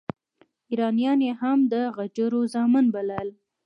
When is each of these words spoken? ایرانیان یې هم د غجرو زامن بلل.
ایرانیان 0.71 1.19
یې 1.27 1.33
هم 1.41 1.59
د 1.71 1.73
غجرو 1.95 2.41
زامن 2.53 2.85
بلل. 2.93 3.29